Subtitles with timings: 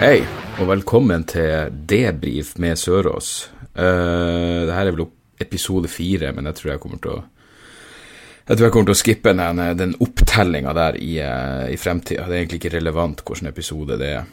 [0.00, 0.22] Hei,
[0.56, 3.50] og velkommen til Debrif med Sørås.
[3.76, 5.10] Uh, det her er vel
[5.44, 7.20] episode fire, men jeg tror jeg kommer til å
[8.46, 12.24] jeg tror jeg kommer til å skippe den, den opptellinga der i, uh, i fremtida.
[12.24, 14.32] Det er egentlig ikke relevant hvilken episode det er.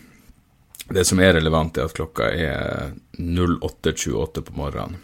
[0.88, 5.03] Det som er relevant, er at klokka er 08.28 på morgenen.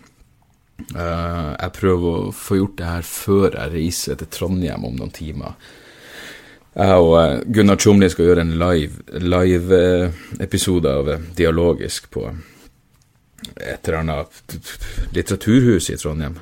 [0.96, 5.12] Uh, jeg prøver å få gjort det her før jeg reiser til Trondheim om noen
[5.12, 5.60] timer.
[6.74, 8.56] Jeg og eh, Gunnar Tjomli skal gjøre en
[9.30, 12.24] live-episode av eh, Dialogisk på
[13.60, 14.56] et eller annet
[15.14, 16.40] litteraturhus i Trondheim.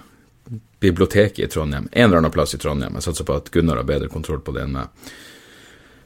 [0.81, 1.89] Biblioteket i Trondheim.
[1.91, 2.95] En eller annen plass i Trondheim.
[2.97, 5.11] Jeg satser på at Gunnar har bedre kontroll på det enn meg.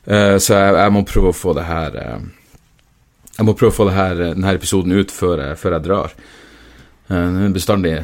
[0.06, 2.26] Eh, Så jeg, jeg må prøve å få det her eh,
[3.38, 6.16] Jeg må prøve å få det her, denne episoden ut før jeg, før jeg drar.
[7.09, 7.96] Eh, Det er bestandig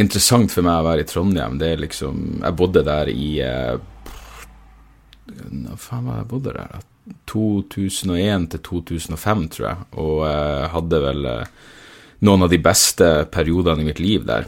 [0.00, 1.56] interessant for meg å være i Trondheim.
[1.60, 3.74] Det er liksom Jeg bodde der i eh,
[5.66, 6.72] hva faen var det jeg bodde der?
[6.76, 6.80] da?
[7.26, 11.52] 2001 til 2005, tror jeg, og jeg hadde vel eh,
[12.28, 14.46] noen av de beste periodene i mitt liv der.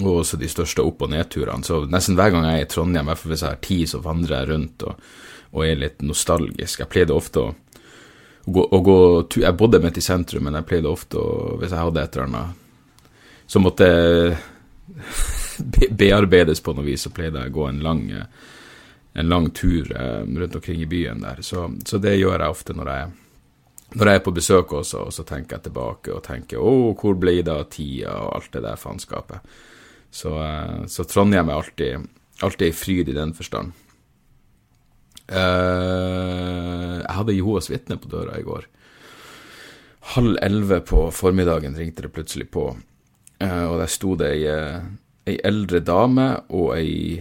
[0.00, 1.66] Og også de største opp- og nedturene.
[1.66, 3.88] Så nesten hver gang jeg er i Trondheim, i hvert fall hvis jeg har tid,
[3.90, 5.10] så vandrer jeg rundt og,
[5.52, 6.80] og er litt nostalgisk.
[6.84, 7.50] Jeg pleide ofte å,
[8.46, 8.96] å, gå, å gå
[9.42, 12.30] Jeg bodde midt i sentrum, men jeg pleide ofte å Hvis jeg hadde et eller
[12.30, 12.56] annet
[13.50, 13.86] som måtte
[15.74, 18.26] be- bearbeides på noe vis, så pleide jeg å gå en lang eh,
[19.12, 21.42] en lang tur eh, rundt omkring i byen der.
[21.42, 23.10] Så, så det gjør jeg ofte når jeg,
[23.98, 27.18] når jeg er på besøk også, og så tenker jeg tilbake og tenker å, hvor
[27.18, 29.54] ble det av tida og alt det der faenskapet.
[30.10, 32.10] Så, eh, så Trondheim er alltid,
[32.46, 33.74] alltid i fryd i den forstand.
[35.30, 38.68] Eh, jeg hadde Jehovas vitne på døra i går.
[40.14, 42.70] Halv elleve på formiddagen ringte det plutselig på,
[43.40, 44.48] og der sto det ei,
[45.28, 47.20] ei eldre dame og ei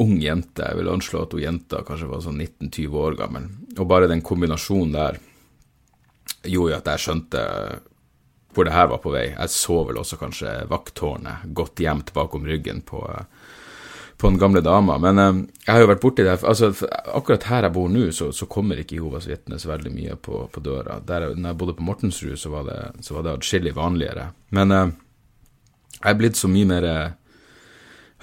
[0.00, 0.64] ung jente.
[0.64, 3.46] Jeg vil anslå at hun jenta kanskje var sånn 19-20 år gammel.
[3.76, 5.20] Og bare den kombinasjonen der
[6.48, 7.46] gjorde jo at jeg skjønte
[8.54, 9.28] hvor det her var på vei.
[9.30, 13.02] Jeg så vel også kanskje vakttårnet godt gjemt bakom ryggen på,
[14.18, 14.96] på den gamle dama.
[14.98, 16.72] Men eh, jeg har jo vært borti det altså,
[17.14, 20.42] Akkurat her jeg bor nå, så, så kommer ikke Jehovas vitne så veldig mye på,
[20.50, 20.98] på døra.
[21.06, 24.30] Der, når jeg bodde på Mortensrud, så var det, så det atskillig vanligere.
[24.56, 24.92] Men eh,
[26.00, 27.16] jeg er blitt så mye mer eh,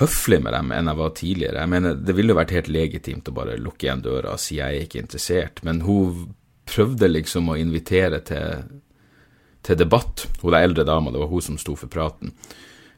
[0.01, 1.63] høflig med dem enn jeg var tidligere.
[1.63, 4.59] Jeg mener, Det ville jo vært helt legitimt å bare lukke igjen døra og si
[4.59, 6.27] jeg er ikke interessert, men hun
[6.67, 8.63] prøvde liksom å invitere til,
[9.63, 10.27] til debatt.
[10.41, 12.33] Hun der eldre dama, det var hun som sto for praten.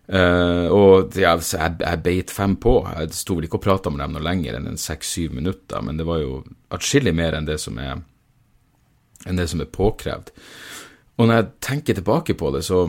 [0.09, 2.79] Uh, og ja, jeg, jeg beit fem på.
[2.97, 6.01] Jeg sto vel ikke og prata med dem noe lenger enn en seks-syv minutter, men
[6.01, 6.39] det var jo
[6.73, 7.99] atskillig mer enn det som er
[9.27, 10.31] enn det som er påkrevd.
[11.19, 12.87] Og når jeg tenker tilbake på det, så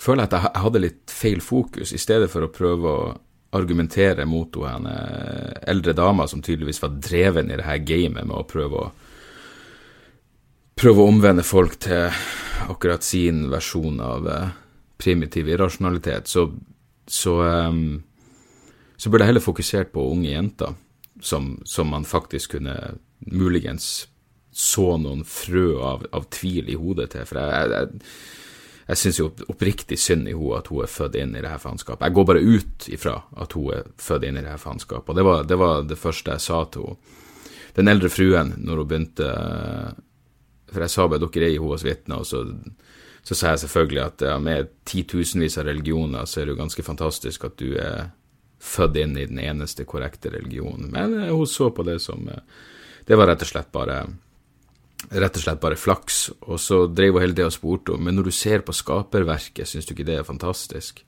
[0.00, 1.92] føler jeg at jeg hadde litt feil fokus.
[1.92, 3.14] I stedet for å prøve å
[3.56, 4.94] argumentere mot henne
[5.66, 8.88] eldre dama som tydeligvis var dreven i det her gamet med å prøve å
[10.76, 12.10] prøve å omvende folk til
[12.68, 14.50] akkurat sin versjon av eh,
[15.00, 16.50] primitiv irrasjonalitet, så,
[17.08, 18.02] så, um,
[18.96, 20.76] så burde jeg heller fokusert på unge jenter,
[21.24, 22.76] som, som man faktisk kunne
[23.24, 24.06] muligens
[24.56, 27.24] så noen frø av, av tvil i hodet til.
[27.28, 28.10] For jeg, jeg,
[28.86, 31.62] jeg syns jo oppriktig synd i henne at hun er født inn i det her
[31.62, 32.06] faenskapet.
[32.06, 35.10] Jeg går bare ut ifra at hun er født inn i det her faenskapet.
[35.10, 37.22] Og det var, det var det første jeg sa til henne.
[37.76, 39.26] Den eldre fruen, når hun begynte
[40.72, 42.40] For jeg sa bare dere er Jehovas vitner, og så,
[43.22, 46.82] så sa jeg selvfølgelig at ja, med titusenvis av religioner, så er det jo ganske
[46.82, 48.08] fantastisk at du er
[48.58, 50.88] født inn i den eneste korrekte religionen.
[50.90, 52.42] Men eh, hun så på det som eh,
[53.06, 54.00] Det var rett og slett bare
[55.10, 56.30] rett og slett bare flaks.
[56.46, 59.68] Og så dreiv hun hele tida og spurte om men når du ser på skaperverket,
[59.68, 61.04] syns du ikke det er fantastisk?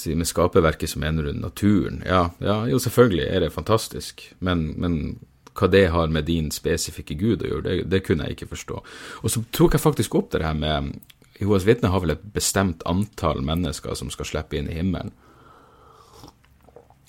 [0.00, 2.02] Si, Med skaperverket så mener du naturen?
[2.06, 5.18] Ja, ja, jo selvfølgelig er det fantastisk, men, men
[5.56, 8.80] hva det har med din spesifikke gud å gjøre, det, det kunne jeg ikke forstå.
[9.22, 10.96] Og så tok jeg faktisk opp det her med
[11.36, 15.12] Jehovas vitne har vel et bestemt antall mennesker som skal slippe inn i himmelen.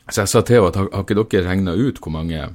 [0.07, 2.49] Så jeg sa til henne at har, har ikke dere regna ut hvor mange,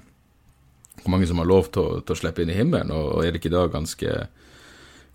[1.02, 3.26] hvor mange som har lov til å, til å slippe inn i himmelen, og, og
[3.26, 4.16] er det ikke da ganske,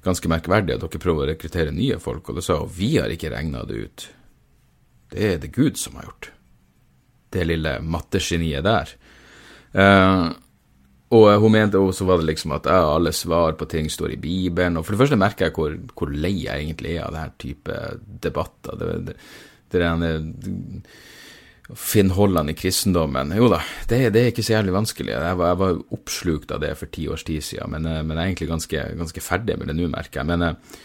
[0.06, 2.30] ganske merkverdig at dere prøver å rekruttere nye folk?
[2.30, 4.08] Og da sa hun vi har ikke regna det ut.
[5.14, 6.32] Det er det Gud som har gjort.
[7.32, 8.92] Det lille mattegeniet der.
[9.78, 10.28] Eh,
[11.16, 14.20] og hun mente også var det liksom at ja, alle svar på ting står i
[14.20, 14.76] Bibelen.
[14.80, 17.78] Og for det første merker jeg hvor, hvor lei jeg egentlig er av denne type
[18.28, 18.76] debatter.
[18.76, 19.16] Det, det,
[19.72, 20.12] det, det
[21.76, 23.34] Finn Holland i kristendommen.
[23.36, 23.60] Jo da,
[23.90, 25.12] det, det, er ikke så jævlig vanskelig.
[25.12, 28.16] Jeg var, jeg var oppslukt av det for ti års tid siden, men, eh, men
[28.16, 30.30] jeg er egentlig ganske, ganske ferdig med det nå, merker jeg.
[30.30, 30.78] Men, eh,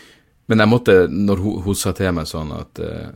[0.51, 3.13] men, jeg måtte, når hun, hun, sa til meg sånn at uh,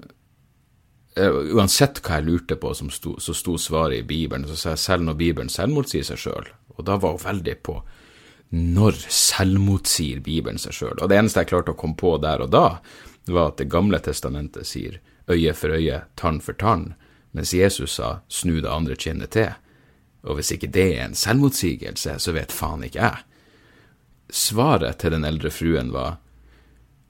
[1.17, 4.45] Uansett hva jeg lurte på, sto, så sto svaret i Bibelen.
[4.45, 6.51] Så sa jeg selv når Bibelen selvmotsier seg sjøl.
[6.77, 7.79] Og da var hun veldig på
[8.53, 11.01] når selvmotsier Bibelen seg sjøl.
[11.01, 12.67] Og det eneste jeg klarte å komme på der og da,
[13.33, 16.93] var at Det gamle testamentet sier øye for øye, tann for tann
[17.37, 19.53] mens Jesus sa snu det andre kinnet til.
[20.27, 23.25] Og hvis ikke det er en selvmotsigelse, så vet faen ikke jeg.
[24.33, 26.17] Svaret til den eldre fruen var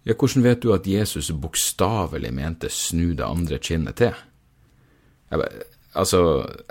[0.06, 4.14] ja, hvordan vet du at Jesus bokstavelig mente snu det andre kinnet til?
[5.30, 5.48] Jeg,
[5.98, 6.20] altså,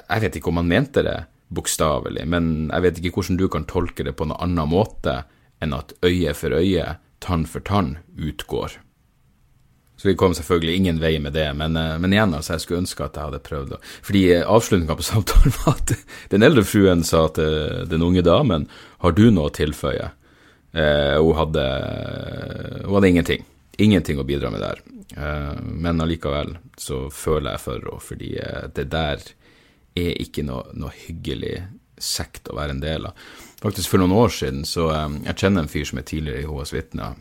[0.05, 1.17] jeg vet ikke om han mente det
[1.55, 5.23] bokstavelig, men jeg vet ikke hvordan du kan tolke det på noen annen måte
[5.63, 8.77] enn at øye for øye, tann for tann utgår.
[10.05, 12.83] Så vi kom selvfølgelig ingen vei med det, men, eh, men igjen, altså, jeg skulle
[12.83, 13.71] ønske at jeg hadde prøvd
[14.05, 15.93] Fordi eh, avslutninga på samtalen var at
[16.29, 18.67] den eldre fruen sa til den unge damen
[19.01, 20.11] har du noe å tilføye?
[20.77, 21.63] Eh, hun, hadde,
[22.83, 23.47] hun hadde ingenting.
[23.81, 24.83] Ingenting å bidra med der.
[25.17, 29.25] Eh, men allikevel så føler jeg for henne, fordi eh, det der
[29.97, 31.63] er ikke noe, noe, hyggelig
[31.97, 33.25] sekt å være en del av.
[33.65, 36.49] Faktisk For noen år siden så eh, Jeg kjenner en fyr som er tidligere i
[36.53, 37.17] HS Vitner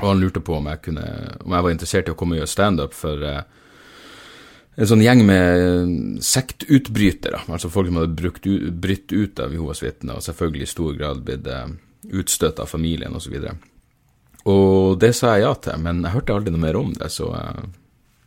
[0.00, 1.04] og han lurte på om jeg, kunne,
[1.44, 3.42] om jeg var interessert i å komme og gjøre standup for uh,
[4.74, 8.48] en sånn gjeng med sektutbrytere, altså folk som hadde brukt,
[8.82, 11.68] brytt ut av Jehovas vitner, og selvfølgelig i stor grad blitt uh,
[12.10, 13.38] utstøtt av familien osv.
[13.38, 13.70] Og,
[14.50, 17.30] og det sa jeg ja til, men jeg hørte aldri noe mer om det, så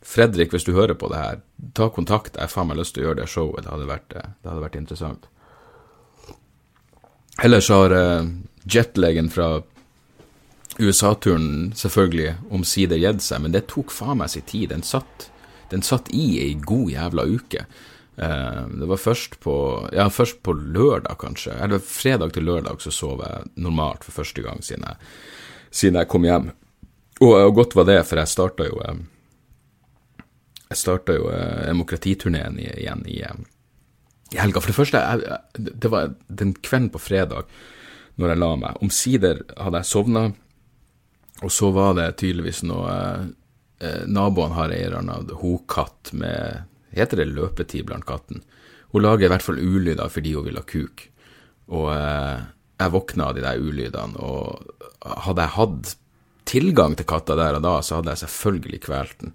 [0.08, 1.40] Fredrik, hvis du hører på det her,
[1.76, 4.48] ta kontakt, jeg faen meg lyst til å gjøre det showet, det hadde vært, det
[4.48, 5.26] hadde vært interessant.
[7.44, 7.92] Ellers har
[8.64, 9.50] jetlegen fra
[10.80, 14.70] USA-turen selvfølgelig omsider gitt seg, men det tok faen meg sin tid.
[14.74, 15.30] Den satt,
[15.72, 17.66] den satt i ei god jævla uke.
[18.18, 19.56] Uh, det var først på
[19.94, 21.58] ja, først på lørdag, kanskje.
[21.64, 25.12] Eller fredag til lørdag så sov jeg normalt for første gang siden jeg,
[25.70, 26.50] siden jeg kom hjem.
[27.22, 28.98] Og, og, godt var det, for jeg starta jo uh,
[30.68, 34.62] Jeg starta jo uh, demokratiturneen igjen i, i, helga.
[34.62, 37.50] For det første, jeg, det var den kvelden på fredag
[38.18, 38.82] når jeg la meg.
[38.82, 40.28] Omsider hadde jeg sovna
[41.46, 42.94] og så var det tydeligvis noe
[43.80, 46.66] eh, Naboen har ei eller annen hokatt med
[46.98, 48.42] Heter det løpetid blant katten?
[48.94, 51.04] Hun lager i hvert fall ulyder fordi hun vil ha kuk.
[51.76, 52.46] Og eh,
[52.80, 54.72] jeg våkna av de der ulydene, og
[55.26, 55.94] hadde jeg hatt
[56.48, 59.34] tilgang til katta der og da, så hadde jeg selvfølgelig kvelt den.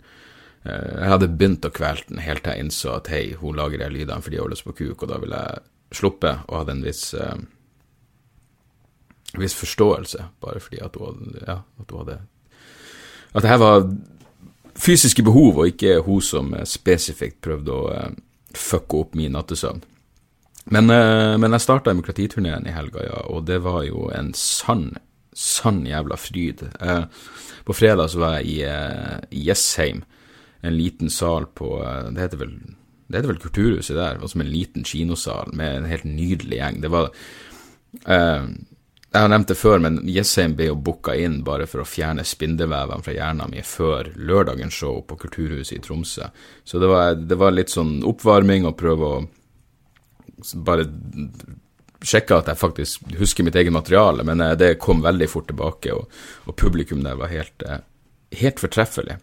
[0.64, 3.82] Eh, jeg hadde begynt å kvele den helt til jeg innså at hei, hun lager
[3.82, 6.87] de lydene fordi hun lyst på kuk, og da ville jeg sluppe og hadde en
[6.87, 7.37] viss eh,
[9.38, 12.19] viss forståelse, bare fordi at hun, ja, at hun hadde
[13.32, 13.87] At det her var
[14.76, 18.11] fysiske behov, og ikke hun som spesifikt prøvde å uh,
[18.55, 19.80] fucke opp min nattesøvn.
[20.73, 24.90] Men, uh, men jeg starta demokratiturneen i helga, ja, og det var jo en sann,
[25.33, 26.66] sann jævla fryd.
[27.64, 30.04] På fredag så var jeg i, i Jessheim,
[30.62, 31.73] en liten sal på
[32.14, 32.52] Det heter vel
[33.12, 36.78] det heter vel Kulturhuset der, som en liten kinosal med en helt nydelig gjeng.
[36.80, 37.11] Det var
[39.12, 42.25] jeg har nevnt det før, men Jessheim ble jo booka inn bare for å fjerne
[42.25, 46.31] spindelvevene fra hjernen min før lørdagens show på Kulturhuset i Tromsø.
[46.64, 49.21] Så det var, det var litt sånn oppvarming og prøve å
[50.64, 50.88] bare
[52.02, 55.92] sjekke at jeg faktisk husker mitt eget materiale, men eh, det kom veldig fort tilbake,
[55.92, 56.09] og,
[56.49, 57.85] og publikum der var helt, eh,
[58.40, 59.21] helt fortreffelig.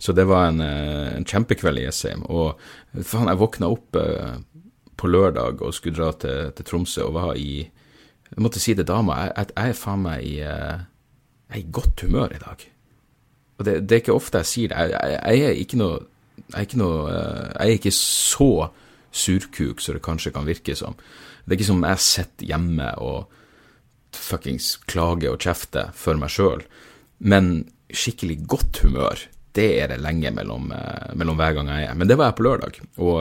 [0.00, 2.28] Så det var en, eh, en kjempekveld i Jessheim.
[2.28, 2.60] Og
[3.00, 3.96] faen, jeg våkna opp
[5.00, 7.64] på lørdag og skulle dra til, til Tromsø og var i
[8.30, 10.84] jeg måtte si til dama at jeg, er faen meg i, eh,
[11.50, 12.66] jeg er i godt humør i dag.
[13.58, 14.84] Og det, det, er ikke ofte jeg sier det.
[14.94, 15.98] Jeg, jeg, er ikke noe
[16.40, 18.52] jeg er ikke, noe, eh, jeg er ikke så
[19.10, 20.96] surkuk som det kanskje kan virke som.
[21.44, 23.26] Det er ikke som jeg sitter hjemme og
[24.16, 26.64] fuckings klager og kjefter for meg sjøl.
[27.18, 29.26] Men skikkelig godt humør,
[29.58, 31.98] det er det lenge mellom, eh, mellom, hver gang jeg er.
[31.98, 33.18] Men det var jeg på lørdag, og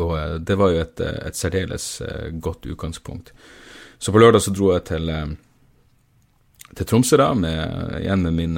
[0.00, 3.32] og eh, det var jo et, eh, et særdeles eh, godt utgangspunkt.
[3.98, 5.10] Så på lørdag så dro jeg til,
[6.74, 8.56] til Tromsø, da, med, igjen med min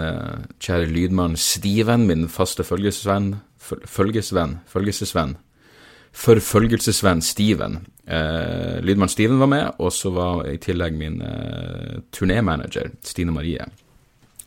[0.56, 5.36] kjære lydmann Stiven, min faste følgesvenn, følgesvenn, følgesvenn.
[6.14, 7.86] forfølgelsesvenn Steven.
[8.06, 13.64] Eh, Lydmann Steven var med, og så var i tillegg min eh, turnémanager Stine Marie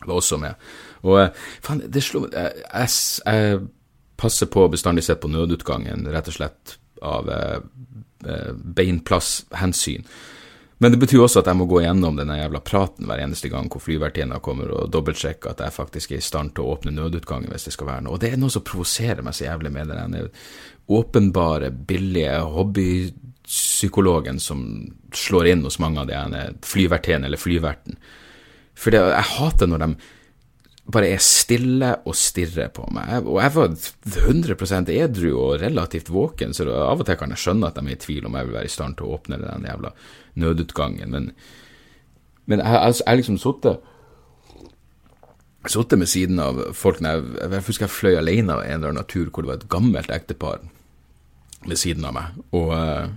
[0.06, 0.54] var også med.
[1.04, 1.30] Og
[1.62, 2.90] faen, det slo jeg, jeg,
[3.26, 3.60] jeg
[4.18, 7.60] passer på bestandig sett på nødutgangen, rett og slett av eh,
[8.26, 10.08] eh beinplasshensyn.
[10.78, 13.70] Men det betyr også at jeg må gå gjennom denne jævla praten hver eneste gang
[13.72, 17.50] hvor flyvertinna kommer og dobbeltsjekker at jeg faktisk er i stand til å åpne nødutgangen
[17.50, 18.14] hvis det skal være noe.
[18.14, 20.30] Og det er noe som provoserer meg så jævlig med den
[20.88, 24.62] åpenbare, billige hobbypsykologen som
[25.18, 27.98] slår inn hos mange av de ene flyvertinnene eller flyverten.
[28.78, 29.92] For det, jeg hater når de
[30.88, 33.28] bare er stille og stirrer på meg.
[33.28, 37.68] Og jeg var 100% edru og relativt våken, så av og til kan jeg skjønne
[37.68, 39.68] at de er i tvil om jeg vil være i stand til å åpne den
[39.68, 39.92] jævla
[40.40, 41.12] nødutgangen.
[41.12, 41.30] Men,
[42.48, 43.84] men jeg har altså, liksom sittet
[45.68, 49.02] sittet ved siden av folk jeg, jeg husker jeg fløy alene av en eller annen
[49.02, 50.62] natur hvor det var et gammelt ektepar
[51.68, 52.38] ved siden av meg.
[52.56, 53.10] Og, eh,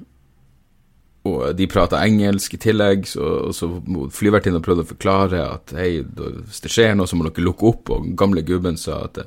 [1.28, 3.68] og de prata engelsk i tillegg, så, så
[4.16, 7.92] flyvertinna prøvde å forklare at hei, hvis det skjer noe, så må dere lukke opp,
[7.92, 9.20] og gamle gubben sa at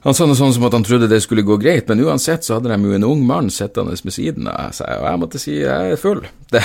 [0.00, 2.56] han sa noe sånn som at han trodde det skulle gå greit, men uansett så
[2.56, 5.58] hadde de jo en ung mann sittende ved siden av seg, og jeg måtte si
[5.58, 6.24] jeg er full.
[6.50, 6.62] Det,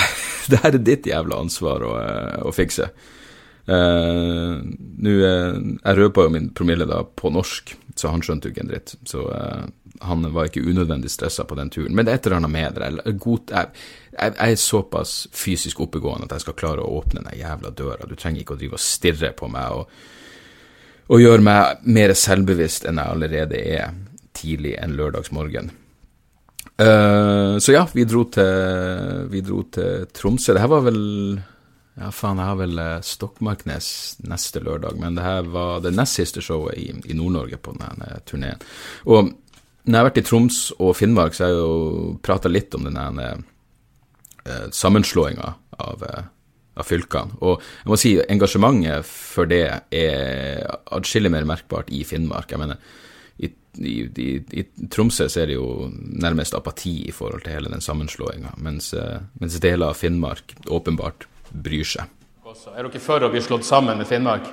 [0.50, 1.92] det her er ditt jævla ansvar å,
[2.48, 2.88] å fikse.
[3.66, 4.62] Uh,
[5.02, 8.62] Nå uh, Jeg røpa jo min promille da på norsk, så han skjønte jo ikke
[8.62, 8.94] en dritt.
[9.08, 9.66] Så uh,
[10.06, 11.94] han var ikke unødvendig stressa på den turen.
[11.96, 12.90] Men det er et eller annet med det.
[12.90, 13.16] Jeg,
[13.50, 13.72] jeg,
[14.18, 18.08] jeg, er såpass fysisk oppegående at jeg skal klare å åpne den jævla døra.
[18.08, 19.96] Du trenger ikke å drive og stirre på meg og,
[21.06, 23.98] og gjøre meg mer selvbevisst enn jeg allerede er
[24.36, 25.72] tidlig en lørdagsmorgen.
[26.76, 30.52] Uh, så ja, vi dro, til, vi dro til Tromsø.
[30.52, 31.00] Det her var vel
[31.96, 33.88] ja, faen, jeg har vel uh, Stokmarknes
[34.28, 38.20] neste lørdag, men det her var det nest siste showet i, i Nord-Norge på denne
[38.28, 38.60] turneen.
[39.08, 39.32] Og
[39.86, 42.88] når jeg har vært i Troms og Finnmark, så har jeg jo prata litt om
[42.88, 47.38] denne eh, sammenslåinga av, av, fylkene.
[47.38, 49.62] Og jeg må si engasjementet for det
[49.94, 52.50] er atskillig mer merkbart i Finnmark.
[52.50, 52.82] Jeg mener,
[53.38, 53.94] i, i,
[54.26, 58.56] i, i Tromsø så er det jo nærmest apati i forhold til hele den sammenslåinga,
[58.66, 58.90] mens,
[59.38, 62.12] mens deler av Finnmark åpenbart bryr seg.
[62.46, 64.46] Er dere for å bli slått sammen med Finnmark?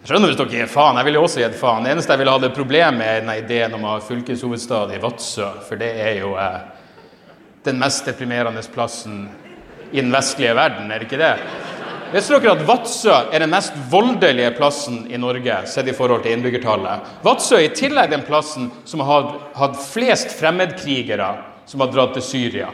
[0.00, 0.96] Jeg skjønner hvis dere gir faen.
[0.98, 1.84] Jeg ville også gitt faen.
[1.84, 5.48] Det eneste jeg ville hatt problem med, er ideen om å ha fylkeshovedstad i Vadsø.
[5.66, 6.56] For det er jo eh,
[7.68, 9.28] den mest deprimerende plassen
[9.90, 11.34] i den vestlige verden, er det ikke det?
[12.10, 16.34] Visste dere at Vadsø er den mest voldelige plassen i Norge sett i forhold til
[16.34, 17.06] innbyggertallet?
[17.22, 19.28] Vadsø er i tillegg den plassen som har
[19.60, 21.28] hatt flest fremmedkrigere
[21.70, 22.72] som har dratt til Syria.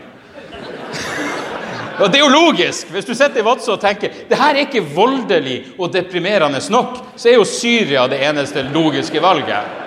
[1.96, 2.90] Og Det er jo logisk.
[2.92, 6.98] Hvis du sitter i Vadsø og tenker det her er ikke voldelig og deprimerende nok,
[7.16, 9.84] så er jo Syria det eneste logiske valget.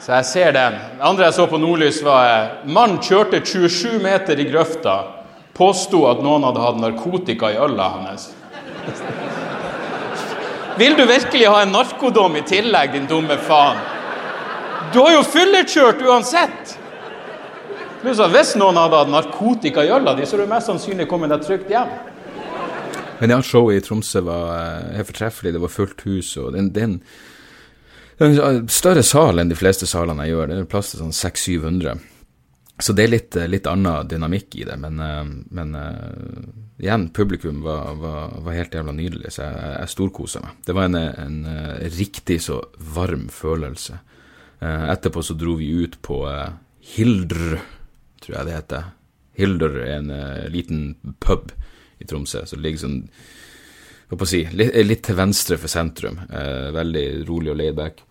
[0.00, 0.72] Så jeg ser den.
[0.72, 4.96] Det andre jeg så på Nordlys, var mann kjørte 27 meter i grøfta.
[5.54, 8.30] Påsto at noen hadde hatt narkotika i øla hans.
[10.78, 13.78] Vil du virkelig ha en narkodom i tillegg, din dumme faen?
[14.94, 16.77] Du har jo fyllekjørt uansett!
[17.98, 21.08] Pluss at hvis noen hadde hatt narkotika i øla di, så er du mest sannsynlig
[21.10, 21.90] kommet deg trygt hjem.
[23.18, 25.54] Men ja, showet i Tromsø var eh, helt fortreffelig.
[25.56, 26.36] Det var fullt hus.
[26.38, 30.52] og det, det, er en større sal enn de fleste salene jeg gjør.
[30.52, 32.04] Det er plass til sånn 600-700.
[32.78, 34.76] Så det er litt, eh, litt annen dynamikk i det.
[34.78, 35.74] Men, eh, men
[36.78, 40.60] igjen, publikum var, var, var, helt jævla nydelig, så jeg, jeg storkosa meg.
[40.68, 41.40] Det var en, en,
[41.98, 42.60] riktig så
[42.94, 43.98] varm følelse.
[44.62, 46.22] Etterpå så dro vi ut på
[46.94, 47.58] Hildr
[48.22, 48.90] tror jeg det heter.
[49.38, 51.52] Hilder er en uh, liten pub
[51.98, 52.98] i Tromsø som ligger sånn
[54.08, 56.16] hva på å si, litt, litt, til venstre for sentrum.
[56.30, 58.04] Uh, veldig rolig og laidback.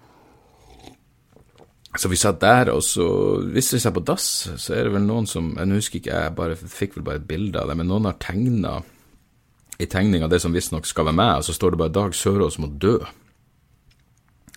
[1.97, 3.07] Så vi satt der, og så
[3.41, 6.35] Hvis vi ser på dass, så er det vel noen som Jeg husker ikke, jeg
[6.37, 8.75] bare, fikk vel bare et bilde av det, men noen har tegna
[9.77, 12.57] i tegninga det som visstnok skal være meg, og så står det bare 'Dag Sørås
[12.57, 13.05] må dø'.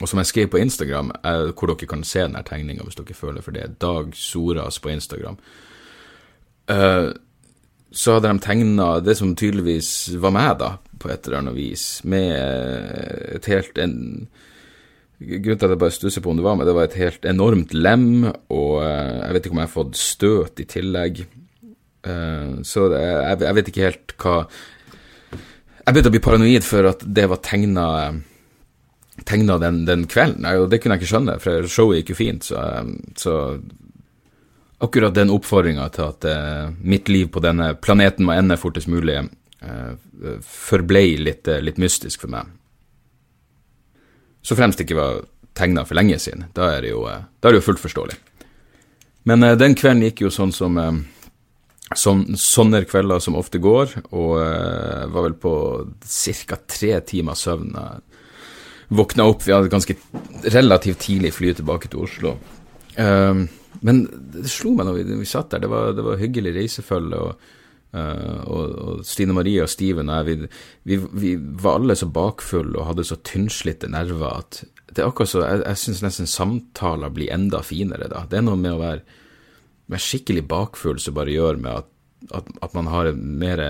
[0.00, 3.16] Og som jeg skrev på Instagram, eh, hvor dere kan se denne tegninga hvis dere
[3.16, 5.37] føler for det, Dag Soras på Instagram,
[6.73, 7.11] uh,
[7.90, 11.85] så hadde de tegna det som tydeligvis var meg, da, på et eller annet vis,
[12.04, 12.33] med
[13.37, 13.99] et helt en,
[15.21, 17.26] Grunnen til at jeg bare stusser på om det var meg, det var et helt
[17.28, 21.21] enormt lem, og uh, jeg vet ikke om jeg har fått støt i tillegg.
[22.09, 24.37] Uh, så det, jeg, jeg, vet ikke helt hva
[25.35, 27.85] Jeg begynte å bli paranoid for at det var tegna
[29.25, 30.47] tegna den, den, kvelden.
[30.61, 32.47] Og det kunne jeg ikke skjønne, for showet gikk jo fint.
[32.50, 32.62] Så,
[33.21, 33.35] så
[34.81, 39.19] akkurat den oppfordringa til at uh, mitt liv på denne planeten må ende fortest mulig,
[39.61, 39.93] uh,
[40.47, 42.49] forblei litt, uh, litt, mystisk for meg.
[44.40, 45.21] Så fremst det ikke var
[45.55, 46.49] tegna for lenge siden.
[46.57, 48.17] Da er det jo, eh, da er det jo fullt forståelig.
[49.29, 51.00] Men eh, den kvelden gikk jo sånn som eh,
[51.97, 55.55] sånn, sånne kvelder som ofte går, og eh, var vel på
[56.07, 56.61] ca.
[56.67, 57.75] tre timer søvn.
[58.90, 59.97] Våkna opp, vi hadde ganske
[60.50, 62.35] relativt tidlig fly tilbake til Oslo.
[62.99, 63.47] Um,
[63.87, 64.02] men
[64.35, 67.25] det slo meg når vi, vi satt der, det var, det var hyggelig reisefølge.
[67.30, 67.56] og
[67.90, 70.50] Uh, og, og, Stine Marie og Steven og jeg, vi,
[70.87, 74.61] vi, vi, var alle så bakfulle og hadde så tynnslitte nerver at
[74.94, 78.23] det er akkurat så, Jeg, jeg syns nesten samtaler blir enda finere da.
[78.30, 79.02] Det er noe med å være
[79.90, 81.88] være skikkelig bakfull som bare gjør med at,
[82.38, 83.62] at, at man har mer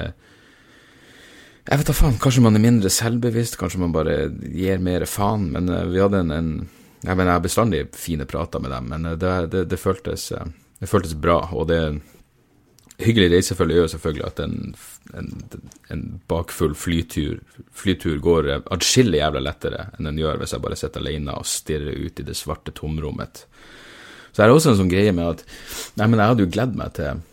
[1.69, 4.15] Jeg vet da faen, kanskje man er mindre selvbevisst, kanskje man bare
[4.55, 6.53] gir mer faen, men uh, vi hadde en, en
[7.01, 10.33] Jeg mener, jeg har bestandig fine prater med dem, men uh, det, det, det, føltes,
[10.33, 10.45] uh,
[10.81, 11.83] det, føltes, bra, og det
[13.01, 14.75] Hyggelig reisefølge gjør selvfølgelig at en,
[15.17, 15.29] en,
[15.89, 17.39] en bakfull flytur,
[17.73, 21.97] flytur går atskillig jævla lettere enn den gjør hvis jeg bare sitter alene og stirrer
[21.97, 23.47] ut i det svarte tomrommet.
[24.37, 25.47] Så er det også en sånn greie med at
[25.97, 27.25] Nei, men jeg hadde jo gledd meg til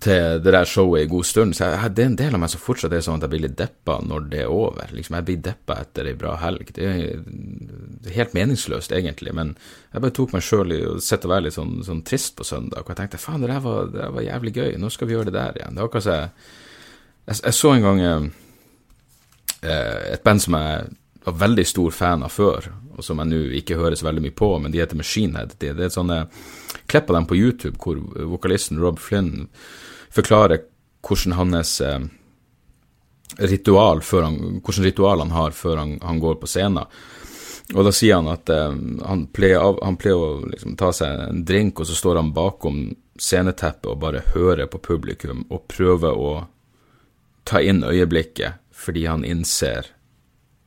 [0.00, 2.50] til det der showet i god stund, så jeg, det er en del av meg
[2.52, 4.88] som fortsatt er sånn at jeg blir litt deppa når det er over.
[4.96, 6.72] Liksom, Jeg blir deppa etter ei bra helg.
[6.72, 7.20] Det er,
[8.16, 9.52] helt meningsløst, egentlig, men
[9.92, 12.46] jeg bare tok meg sjøl i å sitte og være litt sånn, sånn, trist på
[12.48, 15.16] søndag, og jeg tenkte faen, det der var, det var jævlig gøy, nå skal vi
[15.16, 15.76] gjøre det der igjen.
[15.76, 16.48] Det var akkurat jeg,
[17.26, 18.26] jeg, jeg så en gang eh,
[20.16, 20.90] et band som jeg
[21.22, 24.40] var veldig stor fan av før, og som jeg nå ikke hører så veldig mye
[24.40, 25.54] på, men de heter Machinehead.
[25.58, 26.24] Det, det er sånne
[26.86, 28.00] klipp av dem på YouTube hvor
[28.34, 29.48] vokalisten Rob Flynn
[30.12, 30.64] forklarer
[31.02, 32.00] hvordan hans eh,
[33.38, 36.84] ritual før han, hvordan ritual han har før han, han, går på scenen.
[37.72, 38.74] Og da sier han at eh,
[39.06, 42.84] han, pleier, han, pleier, å liksom, ta seg en drink, og så står han bakom
[43.18, 46.32] sceneteppet og bare hører på publikum og prøver å
[47.48, 49.90] ta inn øyeblikket fordi han innser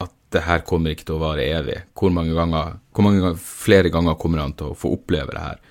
[0.04, 1.82] at det her kommer ikke til å vare evig.
[1.98, 5.44] Hvor mange, ganger, hvor mange ganger, flere ganger kommer han til å få oppleve det
[5.44, 5.64] her?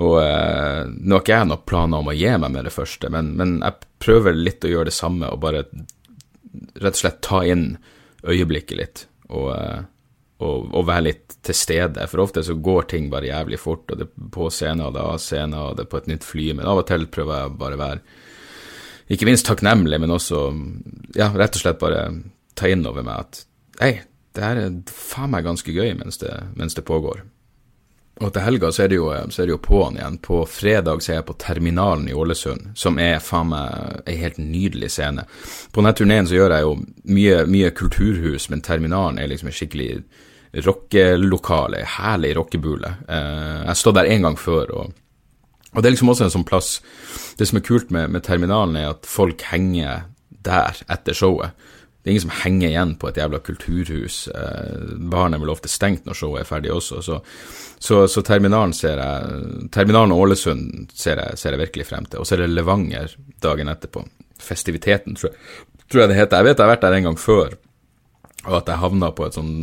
[0.00, 3.10] Og eh, Nå har ikke jeg noen planer om å gi meg med det første,
[3.12, 5.64] men, men, jeg prøver litt å gjøre det samme og bare
[6.80, 7.74] rett og slett ta inn
[8.24, 9.02] øyeblikket litt.
[9.28, 9.82] Og, eh,
[10.40, 12.06] og, og, være litt til stede.
[12.08, 15.02] For ofte så går ting bare jævlig fort, og det er på scenen, og det
[15.02, 16.48] er av scenen, og det er på et nytt fly.
[16.56, 18.18] Men av og til prøver jeg bare å være
[19.10, 20.44] ikke minst takknemlig, men også
[21.18, 22.04] ja, rett og slett bare
[22.54, 23.40] ta inn over meg at
[23.80, 23.92] hei,
[24.36, 27.24] det her er faen meg ganske gøy mens det, mens det pågår.
[28.20, 30.18] Og til helga så er, det jo, så er det jo på'n igjen.
[30.20, 34.36] På fredag så er jeg på Terminalen i Ålesund, som er faen meg ei helt
[34.36, 35.24] nydelig scene.
[35.72, 36.74] På denne turneen så gjør jeg jo
[37.16, 39.88] mye, mye kulturhus, men Terminalen er liksom et skikkelig
[40.66, 42.92] rockelokale, herlig rockebule.
[43.08, 44.92] Eh, jeg har stått der en gang før, og,
[45.72, 46.80] og, det er liksom også en sånn plass
[47.38, 50.10] Det som er kult med, med Terminalen, er at folk henger
[50.44, 51.56] der etter showet.
[52.00, 54.22] Det er ingen som henger igjen på et jævla kulturhus.
[54.32, 57.18] Eh, baren er vel ofte stengt når showet er ferdig også, så,
[57.76, 62.22] så, så terminalen jeg Terminalen og Ålesund ser jeg, ser jeg virkelig frem til.
[62.22, 64.06] Og så er det Levanger dagen etterpå.
[64.40, 65.58] Festiviteten, tror jeg,
[65.92, 66.40] tror jeg det heter.
[66.40, 67.58] Jeg vet jeg har vært der en gang før,
[68.46, 69.54] og at jeg havna på et sånn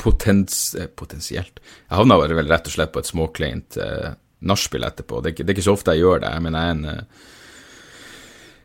[0.00, 4.12] potens, eh, potensielt Jeg havna vel rett og slett på et småkleint eh,
[4.44, 5.24] nachspiel etterpå.
[5.24, 6.36] Det, det, er ikke så ofte jeg gjør det.
[6.44, 7.06] Mener, jeg er en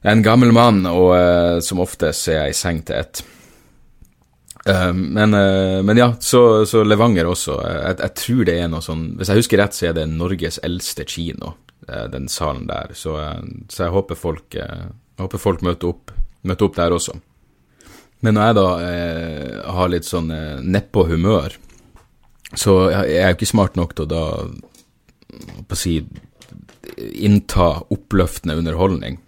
[0.05, 3.21] eh, en gammel mann, og uh, som oftest er jeg i seng til ett.
[4.65, 7.57] Uh, men, uh, men, ja, så, så Levanger også.
[7.61, 10.59] Jeg, jeg, tror det er noe sånn Hvis jeg husker rett, så er det Norges
[10.65, 12.93] eldste kino, den salen der.
[12.97, 13.17] Så,
[13.69, 17.17] så jeg håper folk, jeg håper folk møter, opp, møter, opp, der også.
[18.25, 18.69] Men når jeg da
[19.75, 20.31] har litt sånn
[20.65, 21.53] nedpå humør,
[22.57, 24.23] så jeg er jo ikke smart nok til å da
[25.69, 25.99] å si
[26.95, 29.19] innta oppløftende underholdning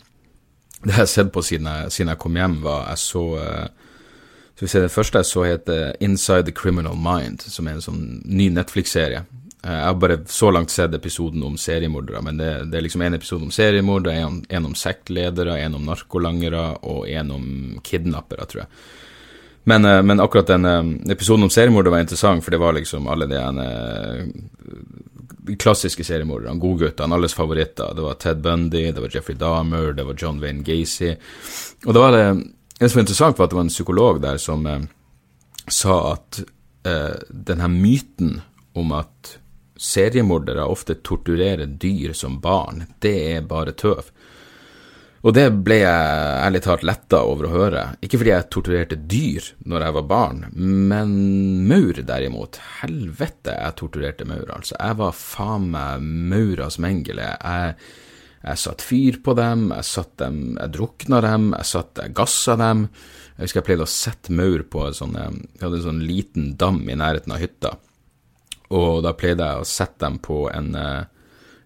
[0.83, 3.65] det jeg har sett på siden jeg, siden jeg, kom hjem, var jeg så uh,
[4.57, 7.83] skal vi se, Det første jeg så, heter Inside the Criminal Mind, som er en
[7.85, 9.23] sånn ny Netflix-serie.
[9.65, 13.05] Uh, jeg har bare så langt sett episoden om seriemordere, men det, det er liksom
[13.05, 17.49] en episode om seriemordere, en, en om sektledere, en om narkolangere og en om
[17.85, 18.71] kidnappere, tror jeg.
[19.67, 20.63] Men, men akkurat den
[21.11, 23.41] episoden om seriemordere var interessant, for det var liksom alle de
[25.55, 27.93] klassiske seriemorderne, godguttene, alles favoritter.
[27.95, 31.13] Det var Ted Bundy, det var Jeffrey Dahmer, det var John Wayne Gacy.
[31.85, 32.27] Og da var det
[32.77, 34.81] Det som var interessant, var at det var en psykolog der som eh,
[35.67, 36.43] sa at
[36.85, 38.35] eh, denne myten
[38.77, 39.37] om at
[39.77, 44.11] seriemordere ofte torturerer dyr som barn, det er bare tøv.
[45.27, 47.81] Og det ble jeg ærlig talt letta over å høre.
[47.99, 51.09] Ikke fordi jeg torturerte dyr når jeg var barn, men
[51.67, 52.59] maur derimot.
[52.77, 54.77] Helvete, jeg torturerte maur, altså.
[54.79, 57.27] Jeg var faen meg mauras mengele.
[57.35, 57.75] Jeg,
[58.39, 62.55] jeg satte fyr på dem, jeg satt dem, jeg drukna dem, jeg satt, jeg gassa
[62.63, 62.87] dem.
[63.35, 66.01] Jeg husker jeg pleide å sette maur på en sånn eh, Jeg hadde en sånn
[66.07, 67.75] liten dam i nærheten av hytta,
[68.71, 71.16] og da pleide jeg å sette dem på en eh,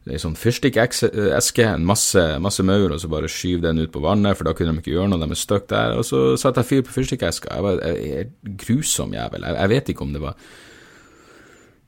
[0.09, 4.33] ei sånn fyrstikkeske, en masse, masse maur, og så bare skyve den ut på vannet,
[4.37, 5.93] for da kunne de ikke gjøre noe, de er stuck der.
[5.99, 7.53] Og så satte jeg fyr på fyrstikkeska.
[7.53, 9.45] Jeg var en grusom jævel.
[9.45, 10.39] Jeg, jeg, vet ikke om det var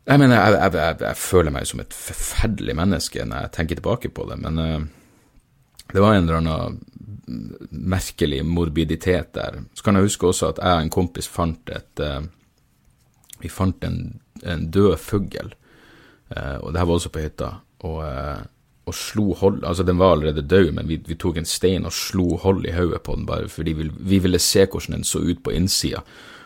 [0.06, 3.80] Jeg mener, jeg, jeg, jeg, jeg, føler meg som et forferdelig menneske når jeg tenker
[3.80, 4.82] tilbake på det, men uh,
[5.94, 6.82] det var en eller annen
[7.72, 9.62] merkelig morbiditet der.
[9.74, 12.20] Så kan jeg huske også at jeg og en kompis fant et uh,
[13.42, 15.56] Vi fant en, en død fugl,
[16.36, 18.42] uh, og det her var også på hytta og, eh,
[18.88, 21.96] og slo hold Altså, den var allerede død, men vi, vi tok en stein og
[21.96, 25.20] slo hold i hodet på den, bare fordi vi, vi, ville se hvordan den så
[25.24, 26.04] ut på innsida.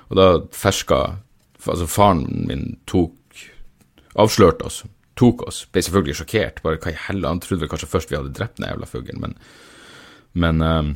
[0.10, 1.06] Og da ferska
[1.68, 3.14] Altså, faren min tok
[4.18, 4.84] Avslørte oss,
[5.20, 6.62] tok oss, ble selvfølgelig sjokkert.
[6.64, 9.20] Bare hva i helle, han trodde vel kanskje først vi hadde drept den jævla fuglen,
[9.22, 9.36] men,
[10.34, 10.90] men um,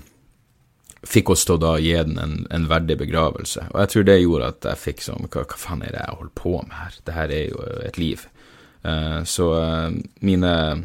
[1.06, 3.68] fikk oss til å da gi den en, en, verdig begravelse.
[3.74, 6.18] Og jeg tror det gjorde at jeg fikk sånn hva, hva faen er det jeg
[6.18, 6.98] holder på med her?
[7.06, 8.26] Det her er jo et liv.
[8.84, 10.84] Eh, så eh, mine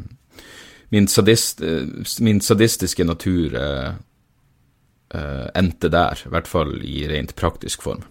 [0.89, 1.87] min, sadist, eh,
[2.21, 3.59] min sadistiske natur
[5.55, 8.03] endte der, i hvert fall i rent praktisk form.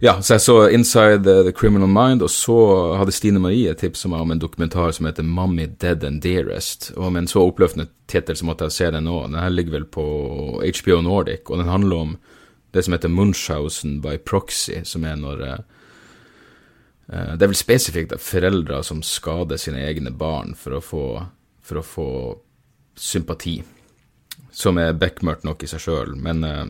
[0.00, 2.56] ja, så jeg så Inside the, Criminal Mind, og så
[2.98, 6.90] hadde Stine Marie tipsa meg om en dokumentar som heter Mommy Dead and Dearest.
[6.96, 9.22] Og med en så oppløftende tittel så måtte jeg se den nå.
[9.26, 10.04] Den her ligger vel på
[10.60, 12.16] HBO Nordic, og den handler om
[12.74, 15.58] det som heter Munchhausen by proxy, som er når Eh,
[17.10, 21.04] det er vel spesifikt foreldre som skader sine egne barn for å få,
[21.58, 22.10] for å få
[22.94, 23.56] sympati,
[24.52, 26.14] som er bekmørkt nok i seg sjøl.
[26.20, 26.66] Men eh,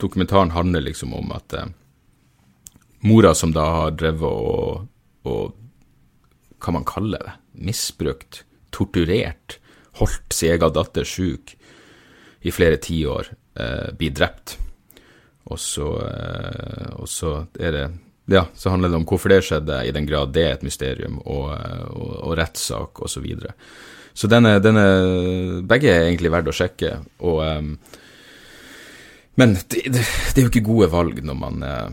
[0.00, 1.68] dokumentaren handler liksom om at eh,
[3.04, 4.88] mora som da har drevet og,
[5.28, 5.60] og
[6.64, 7.32] Hva man kaller det?
[7.66, 8.38] Misbrukt,
[8.72, 9.58] torturert,
[10.00, 11.52] holdt sin egen datter sjuk
[12.40, 13.28] i flere tiår,
[13.60, 14.54] eh, blir drept.
[15.52, 17.84] Og så, eh, og så er det
[18.26, 21.18] ja, så handler det om hvorfor det skjedde, i den grad det er et mysterium,
[21.24, 21.50] og,
[21.92, 23.12] og, og rettssak osv.
[23.18, 23.52] Så, videre.
[24.14, 24.84] så denne, denne,
[25.68, 27.76] Begge er egentlig verdt å sjekke, og um,
[29.34, 31.88] Men det, det, det, er jo ikke gode valg når man uh,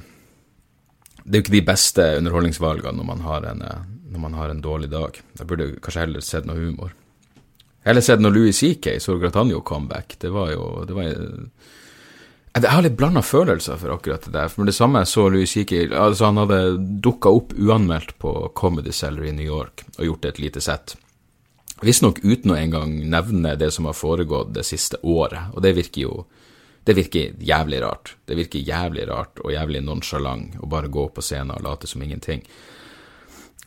[1.23, 3.63] Det er jo ikke de beste underholdningsvalgene når man har en,
[4.13, 5.19] når man har en dårlig dag.
[5.39, 6.93] Jeg burde kanskje heller sett noe humor.
[7.85, 10.19] Heller sett når Louis CK, Sorgratanjo comeback.
[10.21, 11.11] Det var jo det var,
[12.59, 14.49] jeg har litt blanda følelser for akkurat det der.
[14.51, 15.85] For det samme så Louis C.K.
[15.95, 16.59] Altså, han hadde
[17.03, 20.97] dukka opp uanmeldt på Comedy Cellar i New York og gjort et lite sett.
[21.81, 26.03] Visstnok uten å engang nevne det som har foregått det siste året, og det virker
[26.05, 26.25] jo
[26.83, 28.15] det virker jævlig rart.
[28.25, 32.01] Det virker jævlig rart og jævlig nonsjalant å bare gå på scenen og late som
[32.01, 32.41] ingenting.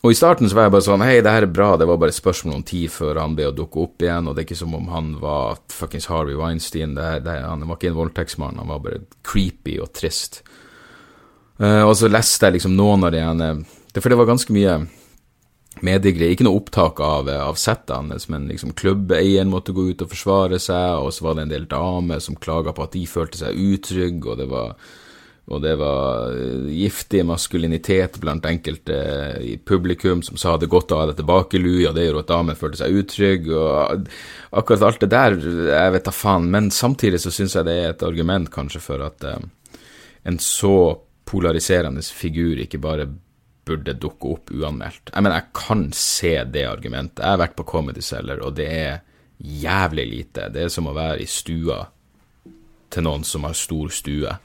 [0.04, 1.96] Og i starten så var jeg bare sånn Hei, det her er bra, det var
[2.00, 4.48] bare et spørsmål om tid før han ble å dukke opp igjen, og det er
[4.50, 6.92] ikke som om han var fuckings Harvey Weinstein.
[6.96, 10.42] Det her, det, han var ikke en voldtektsmann, han var bare creepy og trist.
[11.56, 13.48] Uh, og så leste jeg liksom noen av de ene
[13.94, 14.72] For det var ganske mye
[15.86, 16.34] mediegreier.
[16.34, 21.00] Ikke noe opptak av, av settet men liksom klubbeieren måtte gå ut og forsvare seg,
[21.00, 24.34] og så var det en del damer som klaga på at de følte seg utrygge,
[24.34, 24.76] og det var
[25.44, 28.96] og det var eh, giftig maskulinitet blant enkelte
[29.44, 32.30] i publikum som sa det godt å ha det tilbake, Louie, og det gjorde at
[32.32, 34.08] damen følte seg utrygg, og
[34.56, 35.36] akkurat alt det der,
[35.68, 39.04] jeg vet da faen, men samtidig så syns jeg det er et argument kanskje for
[39.04, 39.36] at uh,
[40.24, 40.78] en så
[41.28, 43.08] polariserende figur ikke bare
[43.64, 45.12] burde dukke opp uanmeldt.
[45.12, 47.22] Jeg mener, jeg kan se det argumentet.
[47.22, 48.98] Jeg har vært på Comedy Cellar, og det er
[49.40, 50.50] jævlig lite.
[50.52, 51.80] Det er som å være i stua
[52.92, 54.36] til noen som har stor stue.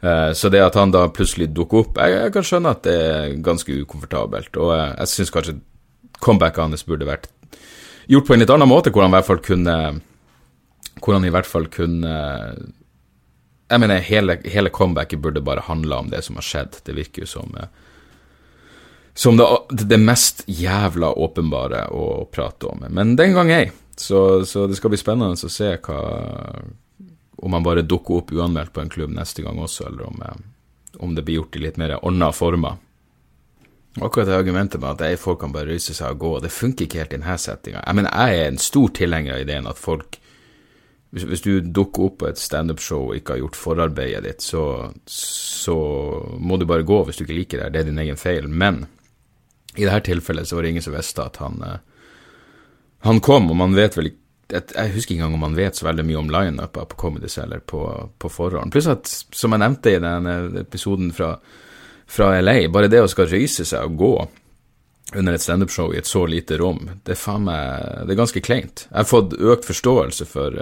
[0.00, 2.96] Eh, så det at han da plutselig dukker opp, jeg, jeg, kan skjønne at det
[2.96, 4.56] er ganske ukomfortabelt.
[4.56, 5.58] Og jeg, jeg syns kanskje
[6.20, 7.28] comebacket hans burde vært
[8.10, 9.76] gjort på en litt annen måte, hvor han i hvert fall kunne
[11.00, 12.14] Hvor han i hvert fall kunne
[13.70, 16.80] Jeg mener, hele, hele comebacket burde bare handla om det som har skjedd.
[16.84, 17.54] Det virker jo som
[19.14, 19.44] som det,
[19.84, 22.84] det mest jævla åpenbare å prate om.
[22.88, 23.66] Men den gang ei.
[23.96, 25.98] Så, så det skal bli spennende å se hva,
[27.50, 31.00] om han bare dukker opp uanmeldt på en klubb neste gang også, eller om, eh,
[31.02, 32.78] om det blir gjort i litt mer ordna former.
[33.98, 37.00] Akkurat det argumentet med at folk kan bare røyse seg og gå, det funker ikke
[37.02, 37.82] helt i denne settinga.
[37.82, 40.20] Jeg mener, jeg er en stor tilhenger av ideen at folk
[41.10, 44.62] hvis, hvis du dukker opp på et standup-show og ikke har gjort forarbeidet ditt, så,
[45.10, 45.76] så
[46.38, 47.72] må du bare gå hvis du ikke liker det.
[47.74, 48.46] Det er din egen feil.
[48.46, 48.84] Men
[49.74, 51.80] i dette tilfellet så var det ingen som visste at han, eh,
[53.10, 54.12] han kom, og man vet vel
[54.50, 57.30] ikke jeg husker ikke engang om man vet så veldig mye om lineupa på Comedy
[57.30, 57.84] Cellar på,
[58.18, 58.72] på, forhånd.
[58.74, 60.28] Pluss at, som jeg nevnte i den
[60.60, 61.34] episoden fra,
[62.10, 64.14] fra LA, bare det å skal røyse seg og gå
[65.14, 68.42] under et standup-show i et så lite rom, det er faen meg Det er ganske
[68.44, 68.86] kleint.
[68.86, 70.58] Jeg har fått økt forståelse for,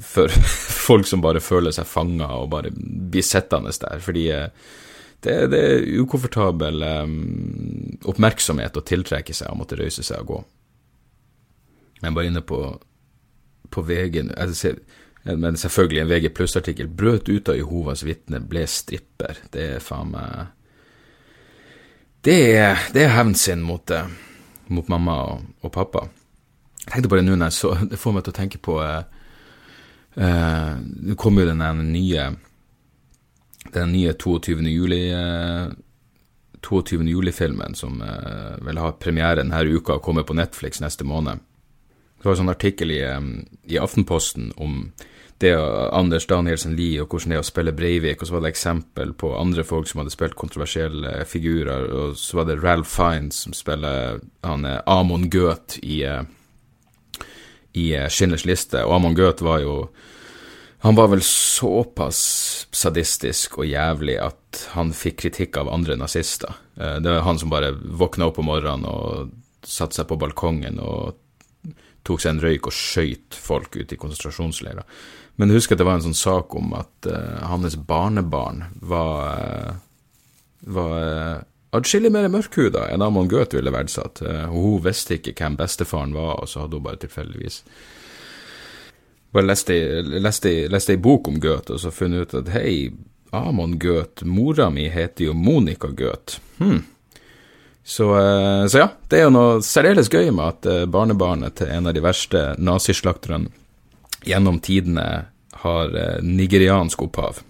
[0.00, 0.40] for
[0.88, 4.02] folk som bare føler seg fanga og bare blir sittende der.
[4.04, 4.50] Fordi eh,
[5.24, 7.16] det, det er ukomfortabel um,
[8.04, 10.42] oppmerksomhet å tiltrekke seg å måtte røyse seg og gå.
[12.04, 12.58] Er bare inne på,
[13.70, 14.74] på VG altså,
[15.24, 16.88] Men selvfølgelig en VG pluss-artikkel.
[16.88, 19.40] Brøt ut av Jehovas vitne, ble stripper.
[19.52, 20.52] Det er faen meg
[22.24, 22.36] Det
[22.92, 23.90] det er hevn sin mot,
[24.68, 26.06] mot mamma og, og pappa.
[26.84, 29.04] Jeg tenkte det nå når jeg så Det får meg til å tenke på uh,
[30.20, 32.26] uh, Nå kommer jo den nye
[33.72, 34.60] Den nye 22.
[34.68, 35.72] juli uh,
[36.64, 37.02] 22.
[37.08, 41.42] juli-filmen som uh, vil ha premiere denne uka og kommer på Netflix neste måned.
[42.24, 43.02] Det var en sånn artikkel i,
[43.68, 44.86] i Aftenposten om
[45.42, 45.50] det
[45.92, 49.12] Anders Danielsen Lie og hvordan det er å spille Breivik, og så var det eksempel
[49.12, 53.52] på andre folk som hadde spilt kontroversielle figurer, og så var det Ralph Fiends som
[53.52, 56.22] spiller han Amon Goeth i uh,
[57.74, 59.76] i eh, Schindlers liste, og Amon Goeth var jo
[60.84, 62.18] Han var vel såpass
[62.68, 66.58] sadistisk og jævlig at han fikk kritikk av andre nazister.
[66.76, 69.30] Eh, det var han som bare våkna opp om morgenen og
[69.64, 71.16] satte seg på balkongen og
[72.04, 74.84] tok seg en røyk og skøyt folk ute i konsentrasjonsleirer.
[75.36, 79.40] Men jeg husker at det var en sånn sak om at uh, hans barnebarn var,
[79.40, 79.74] uh,
[80.68, 84.22] var atskillig mer mørkhuda enn Amon Goethe ville verdsatt.
[84.22, 87.62] Uh, hun visste ikke hvem bestefaren var, og så hadde hun bare tilfeldigvis
[89.34, 89.74] bare leste,
[90.70, 92.92] leste ei bok om Goethe, og så funnet ut at hei,
[93.34, 96.38] Amon Goethe, mora mi heter jo Monica Goethe.
[96.60, 96.84] Hm.
[97.84, 101.72] Så, uh, så, ja, det er jo noe særdeles gøy med at uh, barnebarnet til
[101.74, 103.52] en av de verste nazislakterne
[104.24, 105.08] gjennom tidene
[105.64, 105.92] har
[106.24, 107.42] nigeriansk opphav.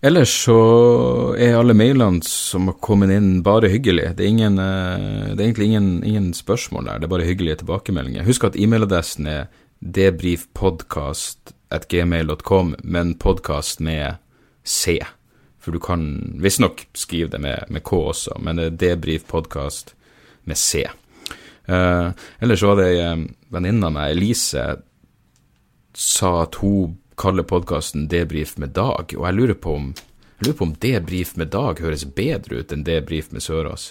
[0.00, 4.14] Ellers så er alle mailene som har kommet inn, bare hyggelige.
[4.16, 8.24] Det er, eh, det er egentlig ingen, ingen, spørsmål der, det er bare hyggelige tilbakemeldinger.
[8.24, 9.46] Husk at e-mailadressen er
[9.80, 14.14] debrifpodkast.gmail.com, men podkast med
[14.64, 14.98] C.
[15.60, 16.04] For du kan
[16.40, 19.94] visstnok skrive det med, med, K også, men det er debrifpodkast
[20.48, 20.86] med C.
[21.68, 24.64] Uh, ellers var det ei um, venninne av meg, Elise,
[25.94, 29.90] sa at hun kaller podkasten Debrif med Dag, og jeg lurer på om
[30.40, 33.90] jeg lurer på om Debrif med Dag høres bedre ut enn Debrif med Sørås.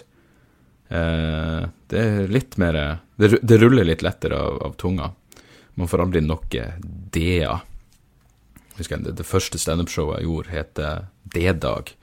[0.90, 1.62] Eh,
[1.94, 2.80] det er litt mer
[3.16, 5.12] Det, det ruller litt lettere av, av, tunga.
[5.78, 6.64] Man får aldri noe
[8.80, 9.00] D-a.
[9.04, 11.94] Det, det første standup-showet jeg gjorde, heter D-dag.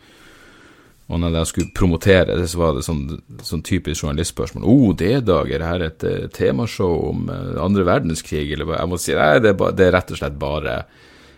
[1.06, 3.04] Og når jeg skulle promotere det, så var det sånn,
[3.46, 4.64] sånn typisk journalistspørsmål.
[4.66, 8.80] oh, D-dag, er det her et uh, temashow om uh, andre verdenskrig, eller hva?
[8.80, 10.80] Jeg må si nei, det er, ba, det er rett og slett bare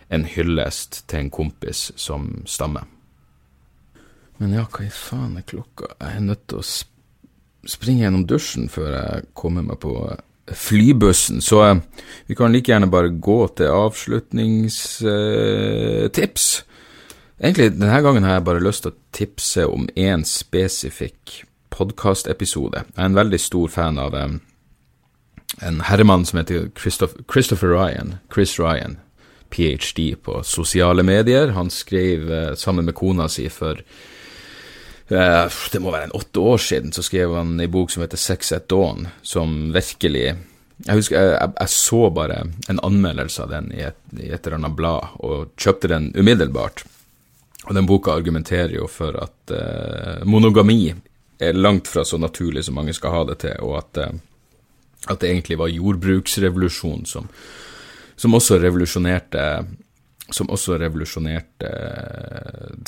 [0.08, 2.88] en hyllest til en kompis som stammer.
[4.38, 5.92] Men ja, hva i faen er klokka?
[5.98, 9.92] Jeg er nødt til å springe gjennom dusjen før jeg kommer meg på
[10.54, 11.76] flybussen, så eh,
[12.26, 16.64] vi kan like gjerne bare gå til avslutningstips.
[17.38, 22.78] Egentlig, denne gangen har jeg bare lyst til å tipse om én spesifikk podkastepisode.
[22.96, 24.28] Jeg er en veldig stor fan av eh,
[25.62, 28.98] en herremann som heter Christopher, Christopher Ryan, Chris Ryan,
[29.50, 30.16] ph.d.
[30.22, 31.54] på sosiale medier.
[31.56, 33.80] Han skrev eh, sammen med kona si for
[35.08, 38.52] det må være en åtte år siden, så skrev han en bok som heter Sex
[38.52, 40.36] at Dawn, som virkelig
[40.86, 42.36] Jeg husker jeg, jeg, jeg så bare
[42.70, 46.84] en anmeldelse av den i et, i et eller annet blad, og kjøpte den umiddelbart.
[47.64, 50.92] Og den boka argumenterer jo for at eh, monogami
[51.42, 54.14] er langt fra så naturlig som mange skal ha det til, og at, eh,
[55.08, 57.26] at det egentlig var jordbruksrevolusjon som
[58.18, 59.42] som også revolusjonerte
[60.30, 61.68] som også revolusjonerte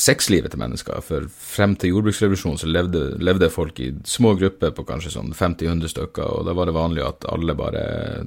[0.01, 1.01] sexlivet til mennesker.
[1.05, 5.93] For frem til jordbruksrevolusjonen så levde, levde, folk i små grupper på kanskje sånn 50-100
[5.95, 7.85] stykker, og da var det vanlig at alle bare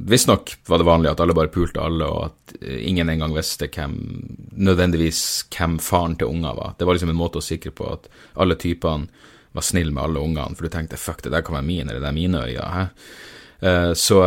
[0.10, 4.00] Visstnok var det vanlig at alle bare pulte alle, og at ingen engang visste hvem
[4.58, 5.22] nødvendigvis
[5.54, 6.74] hvem faren til unger var.
[6.80, 8.10] Det var liksom en måte å sikre på at
[8.42, 11.70] alle typene var snille med alle ungene, for du tenkte fuck, det der kan være
[11.70, 12.70] min, eller det er mine øyne.
[12.74, 12.88] Hæ?
[13.64, 14.20] Eh, så,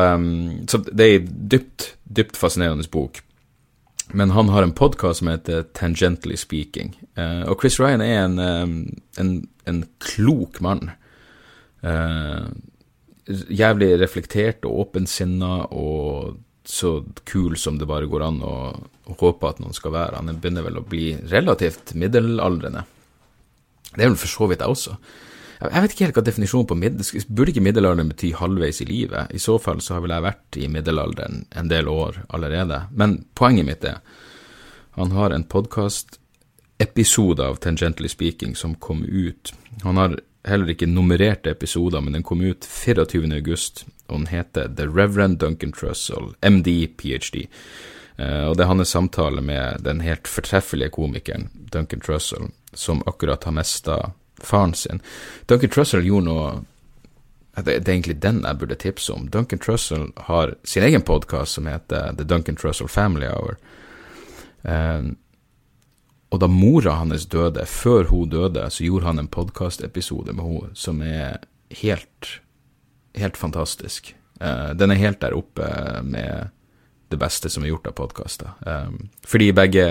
[0.70, 3.20] så, det er ei dypt, dypt fascinerende bok.
[4.14, 6.94] Men han har en podkast som heter Tangently Speaking.
[7.18, 8.38] Eh, og Chris Ryan er en,
[9.18, 9.32] en,
[9.66, 10.92] en klok mann.
[11.82, 12.46] Eh,
[13.26, 18.56] jævlig reflektert og åpensinna og så kul som det bare går an å,
[19.06, 20.18] å håpe at noen skal være.
[20.18, 22.84] Han begynner vel å bli relativt middelaldrende.
[23.92, 24.96] Det er vel for så vidt jeg også.
[25.60, 27.24] Jeg vet ikke helt hva definisjonen på middel...
[27.28, 29.32] Burde ikke middelalderen bety halvveis i livet?
[29.32, 32.82] I så fall så har vel jeg vært i middelalderen en del år allerede.
[32.92, 34.02] Men poenget mitt er
[34.96, 40.14] han har en podkastepisode av Tangently Speaking som kom ut Han har
[40.46, 43.26] heller ikke nummererte episoder, men den kom ut 24.
[43.34, 47.44] august, og den heter The Reverend Duncan Trussell, MD, ph.d.
[48.16, 53.44] Uh, og det er hans samtale med den helt fortreffelige komikeren Duncan Trussell, som akkurat
[53.44, 53.98] har mista
[54.42, 55.02] faren sin.
[55.46, 56.48] Duncan Trussell gjorde noe
[57.64, 59.28] det, er egentlig den jeg burde tipse om.
[59.32, 63.56] Duncan Trussell har sin egen podkast som heter The Duncan Trussell Family Hour.
[64.62, 65.14] Um,
[66.28, 70.76] og da mora hans døde, før hun døde, så gjorde han en podkastepisode med henne
[70.76, 71.38] som er
[71.80, 72.40] helt,
[73.16, 74.12] helt fantastisk.
[74.40, 75.70] Uh, den er helt der oppe
[76.04, 76.52] med
[77.08, 78.52] det beste som er gjort av podkaster.
[78.66, 79.86] Um, fordi begge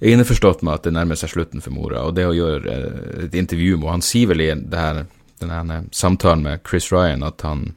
[0.00, 3.26] er innforstått med at det nærmer seg slutten for mora, og det å gjøre eh,
[3.26, 5.06] et intervju med Han sier vel i denne,
[5.42, 7.68] denne samtalen med Chris Ryan at han,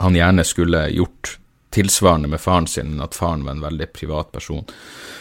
[0.00, 1.36] han gjerne skulle gjort
[1.70, 4.64] tilsvarende med faren sin, men at faren var en veldig privat person.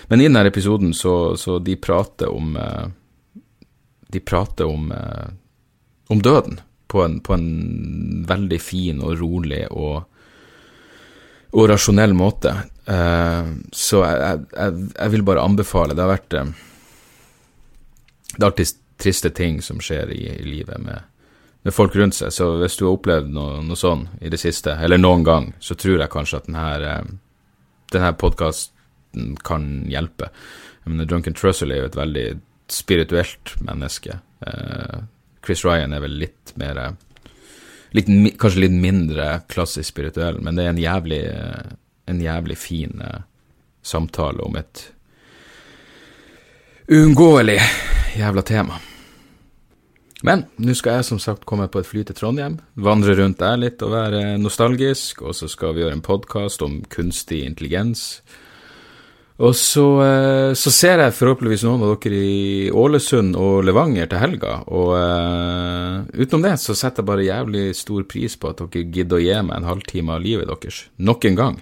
[0.07, 2.87] Men i denne episoden så, så de prater om eh,
[4.09, 5.27] De prater om, eh,
[6.07, 6.57] om døden
[6.87, 10.01] på en, på en, veldig fin og rolig og,
[11.53, 12.55] og rasjonell måte.
[12.89, 15.95] Eh, så jeg, jeg, jeg, vil bare anbefale.
[15.95, 21.07] Det har vært Det er alltid triste ting som skjer i, i livet med
[21.61, 22.33] med folk rundt seg.
[22.33, 25.77] Så hvis du har opplevd noe, noe sånn i det siste, eller noen gang, så
[25.79, 27.11] tror jeg kanskje at denne, eh,
[27.93, 30.31] denne podkasten kan hjelpe.
[30.83, 32.27] Jeg mener, Drunken Trussell er jo et veldig
[32.71, 34.19] spirituelt menneske.
[34.45, 35.03] Eh,
[35.45, 36.95] Chris Ryan er vel litt mer
[37.91, 41.23] litt, Kanskje litt mindre klassisk spirituell, men det er en jævlig,
[42.09, 43.21] en jævlig fin eh,
[43.85, 44.85] samtale om et
[46.89, 47.59] uunngåelig
[48.17, 48.79] jævla tema.
[50.25, 53.59] Men nå skal jeg som sagt komme på et fly til Trondheim, vandre rundt der
[53.61, 58.19] litt og være nostalgisk, og så skal vi gjøre en podkast om kunstig intelligens.
[59.39, 64.19] Og så, eh, så, ser jeg forhåpentligvis noen av dere i Ålesund og Levanger til
[64.19, 68.83] helga, og uh, utenom det så setter jeg bare jævlig stor pris på at dere
[68.91, 71.61] gidder å gi meg en halvtime av livet deres, nok en gang.